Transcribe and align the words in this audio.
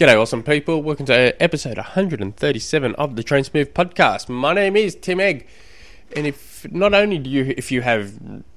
G'day, 0.00 0.18
awesome 0.18 0.42
people. 0.42 0.82
Welcome 0.82 1.04
to 1.04 1.42
episode 1.42 1.76
137 1.76 2.94
of 2.94 3.16
the 3.16 3.22
Train 3.22 3.44
Smooth 3.44 3.74
podcast. 3.74 4.30
My 4.30 4.54
name 4.54 4.74
is 4.74 4.94
Tim 4.94 5.20
Egg, 5.20 5.46
and 6.16 6.26
if 6.26 6.66
not 6.72 6.94
only 6.94 7.18
do 7.18 7.28
you, 7.28 7.52
if 7.58 7.70
you 7.70 7.82
have 7.82 8.14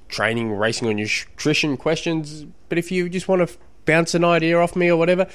training, 0.08 0.52
racing, 0.52 0.88
or 0.88 0.94
nutrition 0.94 1.76
questions, 1.76 2.46
but 2.70 2.78
if 2.78 2.90
you 2.90 3.10
just 3.10 3.28
want 3.28 3.46
to 3.46 3.58
bounce 3.84 4.14
an 4.14 4.24
idea 4.24 4.58
off 4.58 4.74
me 4.74 4.88
or 4.88 4.96
whatever, 4.96 5.26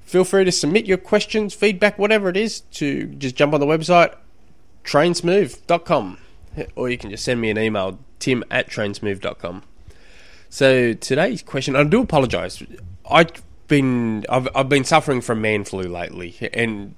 feel 0.00 0.24
free 0.24 0.46
to 0.46 0.50
submit 0.50 0.86
your 0.86 0.96
questions, 0.96 1.52
feedback, 1.52 1.98
whatever 1.98 2.30
it 2.30 2.38
is, 2.38 2.60
to 2.60 3.08
just 3.08 3.36
jump 3.36 3.52
on 3.52 3.60
the 3.60 3.66
website 3.66 4.14
trainsmooth.com, 4.82 6.16
or 6.74 6.88
you 6.88 6.96
can 6.96 7.10
just 7.10 7.22
send 7.22 7.38
me 7.38 7.50
an 7.50 7.58
email 7.58 7.98
tim 8.18 8.42
at 8.50 8.70
trainsmooth.com. 8.70 9.62
So 10.48 10.94
today's 10.94 11.42
question, 11.42 11.76
I 11.76 11.84
do 11.84 12.00
apologise. 12.00 12.62
I 13.04 13.26
been 13.70 14.26
I've 14.28 14.48
I've 14.54 14.68
been 14.68 14.84
suffering 14.84 15.22
from 15.22 15.40
man 15.40 15.64
flu 15.64 15.84
lately, 15.84 16.36
and 16.52 16.94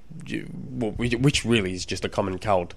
which 0.80 1.44
really 1.44 1.74
is 1.74 1.86
just 1.86 2.04
a 2.04 2.08
common 2.08 2.40
cold. 2.40 2.74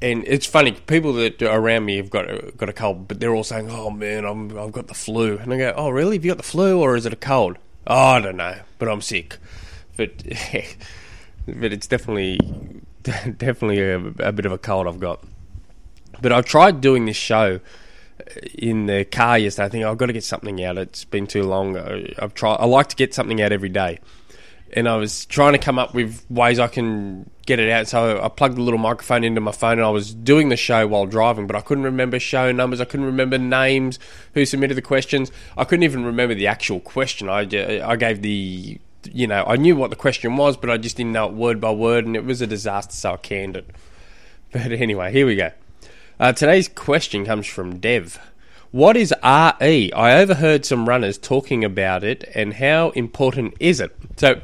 And 0.00 0.24
it's 0.26 0.46
funny, 0.46 0.72
people 0.72 1.12
that 1.14 1.42
are 1.42 1.60
around 1.60 1.84
me 1.84 1.98
have 1.98 2.08
got 2.08 2.56
got 2.56 2.70
a 2.70 2.72
cold, 2.72 3.08
but 3.08 3.20
they're 3.20 3.34
all 3.34 3.44
saying, 3.44 3.68
"Oh 3.70 3.90
man, 3.90 4.24
I'm 4.24 4.56
I've 4.58 4.72
got 4.72 4.86
the 4.86 4.94
flu," 4.94 5.36
and 5.36 5.52
I 5.52 5.58
go, 5.58 5.74
"Oh 5.76 5.90
really? 5.90 6.16
Have 6.16 6.24
you 6.24 6.30
got 6.30 6.38
the 6.38 6.44
flu, 6.44 6.80
or 6.80 6.96
is 6.96 7.04
it 7.04 7.12
a 7.12 7.16
cold?" 7.16 7.58
Oh, 7.86 7.94
I 7.94 8.20
don't 8.20 8.36
know, 8.36 8.60
but 8.78 8.88
I'm 8.88 9.02
sick. 9.02 9.36
But 9.96 10.22
but 11.46 11.72
it's 11.72 11.86
definitely 11.86 12.38
definitely 13.02 13.82
a, 13.82 14.28
a 14.28 14.32
bit 14.32 14.46
of 14.46 14.52
a 14.52 14.58
cold 14.58 14.86
I've 14.86 15.00
got. 15.00 15.22
But 16.22 16.32
I've 16.32 16.46
tried 16.46 16.80
doing 16.80 17.04
this 17.04 17.16
show 17.16 17.60
in 18.54 18.86
the 18.86 19.04
car 19.04 19.38
yesterday. 19.38 19.66
I 19.66 19.68
think 19.68 19.84
I've 19.84 19.98
got 19.98 20.06
to 20.06 20.12
get 20.12 20.24
something 20.24 20.62
out. 20.64 20.78
It's 20.78 21.04
been 21.04 21.26
too 21.26 21.42
long. 21.42 21.76
Uh, 21.76 22.06
I've 22.18 22.34
tried. 22.34 22.56
I 22.56 22.66
like 22.66 22.88
to 22.88 22.96
get 22.96 23.14
something 23.14 23.40
out 23.40 23.52
every 23.52 23.68
day, 23.68 23.98
and 24.72 24.88
I 24.88 24.96
was 24.96 25.26
trying 25.26 25.52
to 25.52 25.58
come 25.58 25.78
up 25.78 25.94
with 25.94 26.24
ways 26.30 26.58
I 26.58 26.68
can 26.68 27.30
get 27.46 27.60
it 27.60 27.70
out. 27.70 27.88
So 27.88 28.20
I 28.22 28.28
plugged 28.28 28.56
the 28.56 28.62
little 28.62 28.78
microphone 28.78 29.24
into 29.24 29.40
my 29.40 29.52
phone, 29.52 29.72
and 29.72 29.82
I 29.82 29.90
was 29.90 30.14
doing 30.14 30.48
the 30.48 30.56
show 30.56 30.86
while 30.86 31.06
driving, 31.06 31.46
but 31.46 31.56
I 31.56 31.60
couldn't 31.60 31.84
remember 31.84 32.18
show 32.18 32.50
numbers. 32.52 32.80
I 32.80 32.84
couldn't 32.84 33.06
remember 33.06 33.38
names, 33.38 33.98
who 34.34 34.44
submitted 34.44 34.74
the 34.74 34.82
questions. 34.82 35.30
I 35.56 35.64
couldn't 35.64 35.84
even 35.84 36.04
remember 36.04 36.34
the 36.34 36.46
actual 36.46 36.80
question. 36.80 37.28
I 37.28 37.44
uh, 37.44 37.88
I 37.88 37.96
gave 37.96 38.22
the 38.22 38.80
you 39.12 39.26
know 39.26 39.44
I 39.46 39.56
knew 39.56 39.76
what 39.76 39.90
the 39.90 39.96
question 39.96 40.36
was, 40.36 40.56
but 40.56 40.70
I 40.70 40.78
just 40.78 40.96
didn't 40.96 41.12
know 41.12 41.26
it 41.26 41.34
word 41.34 41.60
by 41.60 41.70
word, 41.70 42.06
and 42.06 42.16
it 42.16 42.24
was 42.24 42.40
a 42.40 42.46
disaster. 42.46 42.92
So 42.92 43.12
I 43.12 43.16
canned 43.16 43.56
it. 43.56 43.70
But 44.52 44.70
anyway, 44.70 45.10
here 45.10 45.26
we 45.26 45.34
go. 45.34 45.50
Uh, 46.18 46.32
today's 46.32 46.66
question 46.66 47.26
comes 47.26 47.46
from 47.46 47.78
Dev. 47.78 48.18
What 48.70 48.96
is 48.96 49.12
RE? 49.22 49.92
I 49.92 50.18
overheard 50.18 50.64
some 50.64 50.88
runners 50.88 51.18
talking 51.18 51.62
about 51.62 52.04
it, 52.04 52.24
and 52.34 52.54
how 52.54 52.88
important 52.90 53.52
is 53.60 53.80
it? 53.80 53.94
So, 54.16 54.40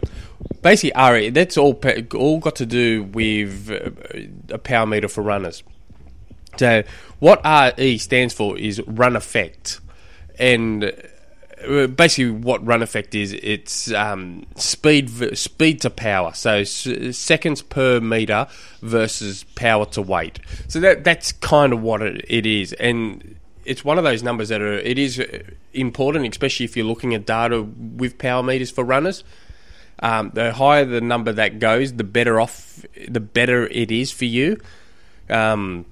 basically, 0.60 0.92
RE 1.02 1.30
that's 1.30 1.56
all 1.56 1.80
all 2.14 2.38
got 2.40 2.56
to 2.56 2.66
do 2.66 3.04
with 3.04 3.70
uh, 3.70 4.54
a 4.54 4.58
power 4.58 4.84
meter 4.84 5.08
for 5.08 5.22
runners. 5.22 5.62
So, 6.58 6.82
what 7.20 7.40
RE 7.78 7.96
stands 7.96 8.34
for 8.34 8.58
is 8.58 8.82
run 8.86 9.16
effect, 9.16 9.80
and 10.38 10.92
basically 11.62 12.30
what 12.30 12.64
run 12.66 12.82
effect 12.82 13.14
is 13.14 13.32
it's 13.32 13.92
um, 13.92 14.46
speed 14.56 15.36
speed 15.36 15.80
to 15.82 15.90
power. 15.90 16.32
So 16.34 16.58
s- 16.58 16.88
seconds 17.16 17.62
per 17.62 18.00
meter 18.00 18.46
versus 18.80 19.44
power 19.54 19.86
to 19.86 20.02
weight. 20.02 20.40
So 20.68 20.80
that 20.80 21.04
that's 21.04 21.32
kind 21.32 21.72
of 21.72 21.82
what 21.82 22.02
it, 22.02 22.24
it 22.28 22.46
is. 22.46 22.72
And 22.74 23.36
it's 23.64 23.84
one 23.84 23.98
of 23.98 24.04
those 24.04 24.22
numbers 24.22 24.48
that 24.48 24.60
are 24.60 24.78
it 24.78 24.98
is 24.98 25.22
important 25.72 26.26
especially 26.28 26.64
if 26.64 26.76
you're 26.76 26.86
looking 26.86 27.14
at 27.14 27.26
data 27.26 27.62
with 27.62 28.18
power 28.18 28.42
meters 28.42 28.70
for 28.70 28.84
runners. 28.84 29.24
Um, 30.00 30.32
the 30.34 30.52
higher 30.52 30.84
the 30.84 31.00
number 31.00 31.32
that 31.32 31.60
goes 31.60 31.92
the 31.92 32.04
better 32.04 32.40
off 32.40 32.84
the 33.08 33.20
better 33.20 33.68
it 33.68 33.90
is 33.90 34.10
for 34.10 34.24
you. 34.24 34.60
Um, 35.30 35.86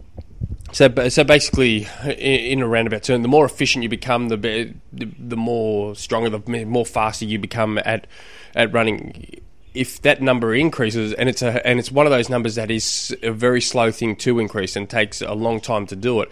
so, 0.72 1.08
so 1.08 1.24
basically, 1.24 1.88
in 2.04 2.62
a 2.62 2.68
roundabout 2.68 3.02
term, 3.02 3.22
the 3.22 3.28
more 3.28 3.44
efficient 3.44 3.82
you 3.82 3.88
become, 3.88 4.28
the 4.28 4.36
the, 4.36 5.04
the 5.18 5.36
more 5.36 5.94
stronger, 5.94 6.30
the 6.30 6.64
more 6.64 6.86
faster 6.86 7.24
you 7.24 7.38
become 7.38 7.78
at 7.78 8.06
at 8.54 8.72
running. 8.72 9.40
If 9.72 10.02
that 10.02 10.20
number 10.20 10.54
increases, 10.54 11.12
and 11.12 11.28
it's 11.28 11.42
a 11.42 11.64
and 11.66 11.78
it's 11.78 11.92
one 11.92 12.06
of 12.06 12.10
those 12.10 12.28
numbers 12.28 12.56
that 12.56 12.70
is 12.70 13.16
a 13.22 13.30
very 13.30 13.60
slow 13.60 13.90
thing 13.90 14.16
to 14.16 14.38
increase 14.38 14.76
and 14.76 14.88
takes 14.88 15.22
a 15.22 15.34
long 15.34 15.60
time 15.60 15.86
to 15.86 15.96
do 15.96 16.20
it, 16.20 16.30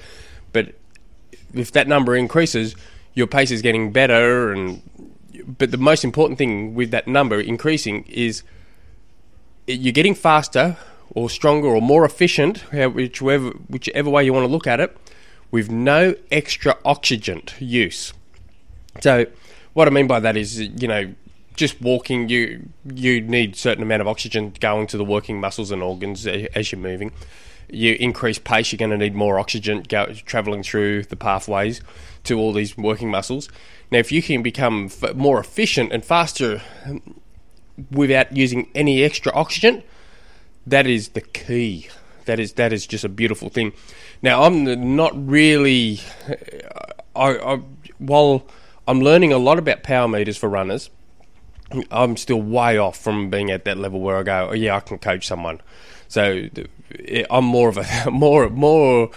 but 0.52 0.74
if 1.54 1.72
that 1.72 1.88
number 1.88 2.16
increases, 2.16 2.74
your 3.14 3.26
pace 3.26 3.50
is 3.50 3.62
getting 3.62 3.92
better, 3.92 4.52
and 4.52 4.82
but 5.58 5.70
the 5.70 5.78
most 5.78 6.04
important 6.04 6.38
thing 6.38 6.74
with 6.74 6.90
that 6.90 7.06
number 7.06 7.40
increasing 7.40 8.04
is 8.08 8.42
you're 9.66 9.92
getting 9.92 10.14
faster 10.14 10.76
or 11.14 11.30
stronger 11.30 11.68
or 11.68 11.80
more 11.80 12.04
efficient, 12.04 12.58
whichever, 12.72 13.50
whichever 13.68 14.10
way 14.10 14.24
you 14.24 14.32
want 14.32 14.44
to 14.44 14.52
look 14.52 14.66
at 14.66 14.80
it, 14.80 14.96
with 15.50 15.70
no 15.70 16.14
extra 16.30 16.76
oxygen 16.84 17.42
use. 17.58 18.12
So, 19.00 19.26
what 19.72 19.88
I 19.88 19.90
mean 19.90 20.06
by 20.06 20.20
that 20.20 20.36
is, 20.36 20.60
you 20.60 20.88
know, 20.88 21.14
just 21.58 21.80
walking, 21.80 22.28
you 22.28 22.68
you 22.84 23.20
need 23.20 23.56
certain 23.56 23.82
amount 23.82 24.00
of 24.00 24.08
oxygen 24.08 24.54
going 24.60 24.86
to 24.88 24.96
the 24.96 25.04
working 25.04 25.40
muscles 25.40 25.70
and 25.70 25.82
organs 25.82 26.26
as 26.26 26.72
you're 26.72 26.80
moving. 26.80 27.12
You 27.70 27.96
increase 28.00 28.38
pace, 28.38 28.72
you're 28.72 28.78
going 28.78 28.92
to 28.92 28.96
need 28.96 29.14
more 29.14 29.38
oxygen 29.38 29.82
go, 29.82 30.06
traveling 30.24 30.62
through 30.62 31.04
the 31.04 31.16
pathways 31.16 31.82
to 32.24 32.38
all 32.38 32.52
these 32.52 32.76
working 32.78 33.10
muscles. 33.10 33.48
Now, 33.90 33.98
if 33.98 34.10
you 34.10 34.22
can 34.22 34.42
become 34.42 34.90
more 35.14 35.38
efficient 35.40 35.92
and 35.92 36.04
faster 36.04 36.62
um, 36.86 37.20
without 37.90 38.34
using 38.34 38.70
any 38.74 39.02
extra 39.02 39.32
oxygen, 39.34 39.82
that 40.70 40.86
is 40.86 41.10
the 41.10 41.20
key. 41.20 41.88
That 42.26 42.38
is 42.38 42.54
that 42.54 42.72
is 42.72 42.86
just 42.86 43.04
a 43.04 43.08
beautiful 43.08 43.48
thing. 43.48 43.72
Now 44.22 44.42
I'm 44.42 44.96
not 44.96 45.12
really. 45.28 46.00
I, 47.16 47.38
I 47.38 47.60
while 47.98 48.46
I'm 48.86 49.00
learning 49.00 49.32
a 49.32 49.38
lot 49.38 49.58
about 49.58 49.82
power 49.82 50.08
meters 50.08 50.36
for 50.36 50.48
runners, 50.48 50.90
I'm 51.90 52.16
still 52.16 52.40
way 52.40 52.78
off 52.78 52.98
from 52.98 53.30
being 53.30 53.50
at 53.50 53.64
that 53.64 53.76
level 53.76 54.00
where 54.00 54.16
I 54.16 54.22
go, 54.22 54.48
oh 54.50 54.54
yeah, 54.54 54.76
I 54.76 54.80
can 54.80 54.98
coach 54.98 55.26
someone. 55.26 55.60
So 56.08 56.48
I'm 57.30 57.44
more 57.44 57.68
of 57.68 57.78
a 57.78 58.10
more 58.10 58.48
more 58.48 59.10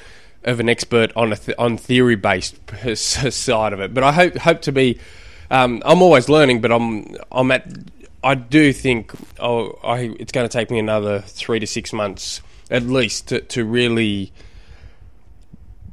of 0.44 0.59
an 0.59 0.69
expert 0.69 1.11
on 1.16 1.34
a 1.34 1.35
th- 1.35 1.57
on 1.57 1.78
theory 1.78 2.16
based 2.16 2.56
side 2.95 3.73
of 3.73 3.79
it. 3.79 3.94
But 3.94 4.03
I 4.03 4.11
hope 4.11 4.38
hope 4.38 4.61
to 4.61 4.72
be. 4.72 5.00
Um, 5.50 5.81
I'm 5.85 6.01
always 6.01 6.29
learning, 6.29 6.61
but 6.61 6.72
I'm 6.72 7.16
I'm 7.31 7.51
at 7.51 7.67
I 8.23 8.35
do 8.35 8.71
think 8.71 9.13
oh, 9.39 9.79
I, 9.83 10.15
it's 10.19 10.31
going 10.31 10.47
to 10.47 10.51
take 10.51 10.69
me 10.69 10.79
another 10.79 11.21
three 11.21 11.59
to 11.59 11.67
six 11.67 11.91
months 11.91 12.41
at 12.69 12.83
least 12.83 13.27
to, 13.29 13.41
to 13.41 13.65
really 13.65 14.31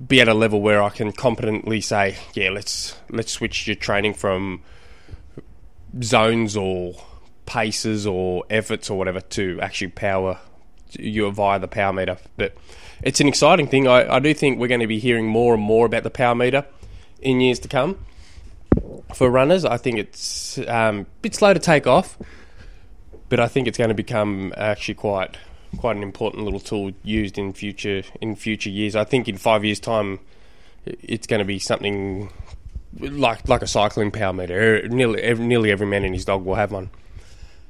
be 0.06 0.20
at 0.20 0.28
a 0.28 0.34
level 0.34 0.60
where 0.60 0.82
I 0.82 0.90
can 0.90 1.10
competently 1.12 1.80
say, 1.80 2.16
yeah, 2.34 2.50
let's 2.50 2.96
let's 3.10 3.32
switch 3.32 3.66
your 3.66 3.76
training 3.76 4.14
from 4.14 4.62
zones 6.02 6.56
or 6.56 6.94
paces 7.46 8.06
or 8.06 8.44
efforts 8.50 8.90
or 8.90 8.98
whatever 8.98 9.20
to 9.20 9.58
actually 9.60 9.88
power 9.88 10.38
you 10.92 11.30
via 11.30 11.58
the 11.58 11.68
power 11.68 11.92
meter. 11.92 12.18
But 12.36 12.56
it's 13.02 13.20
an 13.20 13.28
exciting 13.28 13.66
thing. 13.66 13.88
I, 13.88 14.16
I 14.16 14.18
do 14.20 14.32
think 14.34 14.58
we're 14.58 14.68
going 14.68 14.80
to 14.80 14.86
be 14.86 14.98
hearing 14.98 15.26
more 15.26 15.54
and 15.54 15.62
more 15.62 15.86
about 15.86 16.02
the 16.02 16.10
power 16.10 16.34
meter 16.34 16.64
in 17.20 17.40
years 17.40 17.58
to 17.60 17.68
come 17.68 17.98
for 19.14 19.30
runners. 19.30 19.64
I 19.64 19.76
think 19.76 19.98
it's 19.98 20.58
um, 20.66 21.00
a 21.00 21.06
bit 21.22 21.34
slow 21.34 21.54
to 21.54 21.60
take 21.60 21.86
off, 21.86 22.18
but 23.28 23.40
I 23.40 23.48
think 23.48 23.68
it's 23.68 23.78
going 23.78 23.88
to 23.88 23.94
become 23.94 24.52
actually 24.56 24.94
quite 24.94 25.36
quite 25.76 25.96
an 25.96 26.02
important 26.02 26.44
little 26.44 26.60
tool 26.60 26.92
used 27.02 27.38
in 27.38 27.52
future 27.52 28.02
in 28.20 28.36
future 28.36 28.70
years. 28.70 28.96
I 28.96 29.04
think 29.04 29.28
in 29.28 29.36
five 29.36 29.64
years' 29.64 29.80
time, 29.80 30.20
it's 30.84 31.26
going 31.26 31.40
to 31.40 31.44
be 31.44 31.58
something 31.58 32.32
like 32.98 33.48
like 33.48 33.62
a 33.62 33.66
cycling 33.66 34.10
power 34.10 34.32
meter. 34.32 34.88
Nearly 34.88 35.22
every, 35.22 35.46
nearly 35.46 35.70
every 35.70 35.86
man 35.86 36.04
and 36.04 36.14
his 36.14 36.24
dog 36.24 36.44
will 36.44 36.54
have 36.54 36.72
one, 36.72 36.90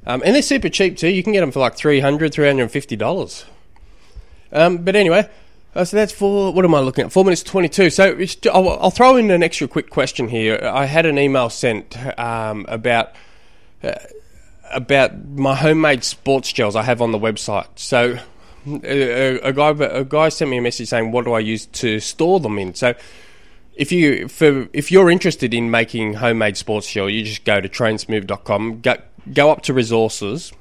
um, 0.06 0.22
and 0.24 0.34
they're 0.34 0.42
super 0.42 0.68
cheap 0.68 0.96
too. 0.96 1.08
You 1.08 1.22
can 1.22 1.32
get 1.32 1.40
them 1.40 1.52
for 1.52 1.60
like 1.60 1.76
300 1.76 2.32
350 2.32 2.96
dollars. 2.96 3.44
Um, 4.50 4.78
but 4.78 4.96
anyway, 4.96 5.28
uh, 5.74 5.84
so 5.84 5.96
that's 5.96 6.12
for 6.12 6.52
what 6.52 6.64
am 6.64 6.74
I 6.74 6.80
looking 6.80 7.04
at? 7.04 7.12
Four 7.12 7.24
minutes 7.24 7.42
twenty-two. 7.42 7.90
So 7.90 8.18
I'll, 8.52 8.70
I'll, 8.80 8.90
throw 8.90 9.16
in 9.16 9.30
an 9.30 9.42
extra 9.42 9.68
quick 9.68 9.90
question 9.90 10.28
here. 10.28 10.58
I 10.62 10.86
had 10.86 11.06
an 11.06 11.18
email 11.18 11.50
sent 11.50 11.96
um, 12.18 12.64
about 12.68 13.12
uh, 13.82 13.92
about 14.72 15.18
my 15.28 15.54
homemade 15.54 16.04
sports 16.04 16.52
gels 16.52 16.74
I 16.74 16.82
have 16.82 17.02
on 17.02 17.12
the 17.12 17.18
website. 17.18 17.68
So 17.76 18.18
a, 18.66 19.40
a, 19.40 19.52
guy 19.52 19.70
a 19.70 20.04
guy 20.04 20.30
sent 20.30 20.50
me 20.50 20.58
a 20.58 20.62
message 20.62 20.88
saying, 20.88 21.12
"What 21.12 21.26
do 21.26 21.32
I 21.32 21.40
use 21.40 21.66
to 21.66 22.00
store 22.00 22.40
them 22.40 22.58
in?" 22.58 22.74
So 22.74 22.94
if 23.74 23.92
you 23.92 24.26
for 24.28 24.68
if 24.72 24.90
you're 24.90 25.10
interested 25.10 25.52
in 25.52 25.70
making 25.70 26.14
homemade 26.14 26.56
sports 26.56 26.90
gel, 26.90 27.10
you 27.10 27.24
just 27.24 27.44
go 27.44 27.60
to 27.60 27.68
trainsmooth.com, 27.68 28.80
go 28.80 28.96
go 29.32 29.50
up 29.50 29.62
to 29.62 29.74
resources 29.74 30.52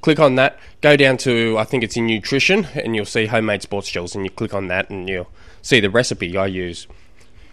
click 0.00 0.18
on 0.18 0.36
that, 0.36 0.58
go 0.80 0.96
down 0.96 1.16
to, 1.18 1.56
I 1.58 1.64
think 1.64 1.82
it's 1.84 1.96
in 1.96 2.06
nutrition, 2.06 2.66
and 2.74 2.94
you'll 2.94 3.04
see 3.04 3.26
homemade 3.26 3.62
sports 3.62 3.90
gels, 3.90 4.14
and 4.14 4.24
you 4.24 4.30
click 4.30 4.54
on 4.54 4.68
that, 4.68 4.90
and 4.90 5.08
you'll 5.08 5.30
see 5.62 5.80
the 5.80 5.90
recipe 5.90 6.36
I 6.36 6.46
use. 6.46 6.86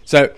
So, 0.03 0.33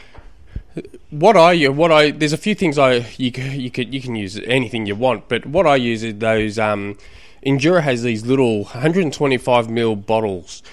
what 1.10 1.36
I 1.36 1.68
what 1.68 1.92
I 1.92 2.12
there's 2.12 2.34
a 2.34 2.38
few 2.38 2.54
things 2.54 2.78
I 2.78 3.06
you 3.18 3.32
you 3.32 3.72
could 3.72 3.94
you 3.94 4.02
can 4.02 4.16
use 4.16 4.38
anything 4.46 4.86
you 4.86 4.96
want, 4.96 5.28
but 5.28 5.46
what 5.46 5.68
I 5.68 5.76
use 5.76 6.04
is 6.04 6.16
those. 6.16 6.60
Um, 6.60 6.98
Endura 7.46 7.82
has 7.82 8.04
these 8.04 8.26
little 8.26 8.64
125 8.64 9.68
ml 9.68 10.06
bottles 10.06 10.64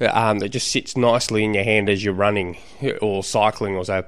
um, 0.00 0.38
that 0.40 0.48
just 0.48 0.68
sits 0.68 0.96
nicely 0.96 1.44
in 1.44 1.54
your 1.54 1.62
hand 1.62 1.88
as 1.88 2.02
you're 2.02 2.14
running 2.14 2.58
or 3.00 3.22
cycling 3.22 3.76
or 3.76 3.84
so. 3.84 4.04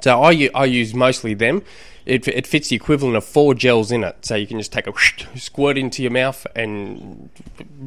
So 0.00 0.22
I, 0.22 0.50
I 0.54 0.64
use 0.64 0.94
mostly 0.94 1.34
them. 1.34 1.62
It, 2.04 2.28
it 2.28 2.46
fits 2.46 2.68
the 2.68 2.76
equivalent 2.76 3.16
of 3.16 3.24
four 3.24 3.54
gels 3.54 3.90
in 3.90 4.04
it, 4.04 4.24
so 4.24 4.36
you 4.36 4.46
can 4.46 4.58
just 4.58 4.72
take 4.72 4.86
a 4.86 4.92
squirt 5.36 5.76
into 5.76 6.02
your 6.02 6.12
mouth 6.12 6.46
and 6.54 7.30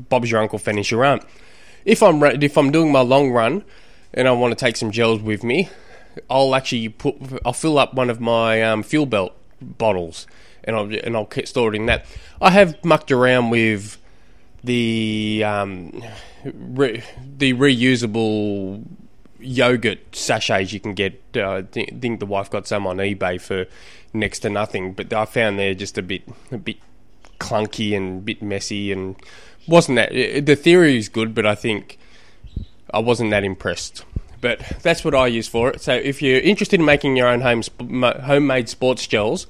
Bob's 0.09 0.29
your 0.29 0.41
uncle 0.41 0.59
finish 0.59 0.91
your 0.91 0.99
run. 1.01 1.21
If 1.85 2.03
I'm 2.03 2.21
if 2.23 2.57
I'm 2.57 2.71
doing 2.71 2.91
my 2.91 2.99
long 2.99 3.31
run 3.31 3.63
and 4.13 4.27
I 4.27 4.31
want 4.31 4.51
to 4.51 4.65
take 4.65 4.75
some 4.75 4.91
gels 4.91 5.21
with 5.21 5.43
me, 5.43 5.69
I'll 6.29 6.53
actually 6.53 6.89
put 6.89 7.15
I'll 7.45 7.53
fill 7.53 7.79
up 7.79 7.93
one 7.93 8.09
of 8.09 8.19
my 8.19 8.61
um, 8.61 8.83
fuel 8.83 9.05
belt 9.05 9.33
bottles 9.61 10.27
and 10.63 10.75
I'll 10.75 10.93
and 10.93 11.15
I'll 11.15 11.29
store 11.45 11.73
it 11.73 11.77
in 11.77 11.85
that. 11.85 12.05
I 12.41 12.51
have 12.51 12.83
mucked 12.83 13.11
around 13.11 13.49
with 13.49 13.97
the 14.63 15.43
um, 15.45 16.03
re- 16.43 17.03
the 17.37 17.53
reusable 17.53 18.83
yogurt 19.39 20.15
sachets 20.15 20.73
you 20.73 20.79
can 20.79 20.93
get. 20.93 21.21
Uh, 21.35 21.57
I 21.57 21.61
think 21.63 22.19
the 22.19 22.25
wife 22.25 22.49
got 22.49 22.67
some 22.67 22.85
on 22.87 22.97
eBay 22.97 23.39
for 23.39 23.65
next 24.13 24.39
to 24.39 24.49
nothing, 24.49 24.93
but 24.93 25.11
I 25.13 25.25
found 25.25 25.59
they're 25.59 25.73
just 25.73 25.97
a 25.97 26.01
bit 26.01 26.23
a 26.51 26.57
bit 26.57 26.77
clunky 27.39 27.95
and 27.95 28.19
a 28.19 28.21
bit 28.21 28.41
messy 28.41 28.91
and 28.91 29.15
wasn't 29.67 29.95
that 29.95 30.11
the 30.11 30.55
theory 30.55 30.97
is 30.97 31.09
good, 31.09 31.33
but 31.33 31.45
I 31.45 31.55
think 31.55 31.97
I 32.93 32.99
wasn't 32.99 33.31
that 33.31 33.43
impressed. 33.43 34.03
But 34.41 34.59
that's 34.81 35.03
what 35.03 35.13
I 35.13 35.27
use 35.27 35.47
for 35.47 35.69
it. 35.69 35.81
So 35.81 35.93
if 35.93 36.21
you're 36.21 36.39
interested 36.39 36.79
in 36.79 36.85
making 36.85 37.17
your 37.17 37.27
own 37.27 37.41
home 37.41 37.61
homemade 38.21 38.69
sports 38.69 39.05
gels 39.05 39.47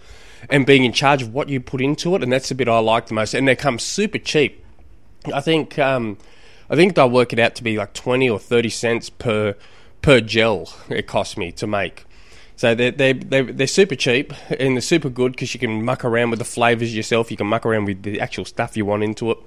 and 0.50 0.66
being 0.66 0.84
in 0.84 0.94
charge 0.94 1.22
of 1.22 1.34
what 1.34 1.48
you 1.50 1.60
put 1.60 1.82
into 1.82 2.16
it, 2.16 2.24
and 2.24 2.32
that's 2.32 2.50
the 2.50 2.56
bit 2.56 2.68
I 2.68 2.80
like 2.80 3.08
the 3.08 3.14
most, 3.14 3.34
and 3.34 3.48
they 3.48 3.56
come 3.56 3.78
super 3.80 4.18
cheap. 4.18 4.64
I 5.34 5.42
think 5.42 5.78
um, 5.78 6.18
I 6.70 6.76
think 6.76 6.96
they'll 6.96 7.10
work 7.10 7.34
it 7.34 7.40
out 7.40 7.56
to 7.56 7.64
be 7.64 7.78
like 7.78 7.94
twenty 7.94 8.30
or 8.30 8.40
thirty 8.40 8.70
cents 8.70 9.10
per 9.10 9.56
per 10.02 10.22
gel 10.22 10.70
it 10.90 11.08
costs 11.08 11.38
me 11.38 11.52
to 11.54 11.68
make. 11.68 12.06
So 12.56 12.76
they're, 12.76 12.92
they're, 12.92 13.14
they're, 13.14 13.44
they're 13.44 13.68
super 13.68 13.96
cheap 13.96 14.34
and 14.50 14.76
they're 14.76 14.82
super 14.82 15.10
good 15.10 15.32
because 15.32 15.54
you 15.54 15.62
can 15.62 15.84
muck 15.86 16.04
around 16.04 16.32
with 16.32 16.40
the 16.40 16.46
flavours 16.46 16.94
yourself. 16.94 17.32
You 17.32 17.38
can 17.38 17.48
muck 17.48 17.66
around 17.66 17.86
with 17.86 18.04
the 18.04 18.20
actual 18.20 18.44
stuff 18.44 18.76
you 18.76 18.86
want 18.86 19.02
into 19.02 19.32
it. 19.32 19.38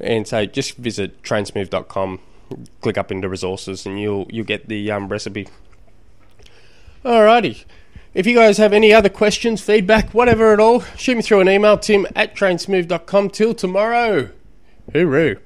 And 0.00 0.26
so 0.26 0.46
just 0.46 0.76
visit 0.76 1.22
trainsmooth.com, 1.22 2.20
click 2.80 2.96
up 2.96 3.12
into 3.12 3.28
resources, 3.28 3.84
and 3.84 4.00
you'll 4.00 4.26
you'll 4.30 4.46
get 4.46 4.68
the 4.68 4.90
um, 4.90 5.08
recipe. 5.08 5.48
Alrighty. 7.04 7.64
If 8.14 8.26
you 8.26 8.34
guys 8.34 8.56
have 8.56 8.72
any 8.72 8.92
other 8.92 9.10
questions, 9.10 9.60
feedback, 9.60 10.14
whatever 10.14 10.52
at 10.52 10.60
all, 10.60 10.80
shoot 10.96 11.16
me 11.16 11.22
through 11.22 11.40
an 11.40 11.48
email, 11.48 11.76
tim 11.76 12.06
at 12.16 12.34
trainsmooth.com. 12.34 13.30
Till 13.30 13.54
tomorrow. 13.54 14.30
Hooroo. 14.92 15.38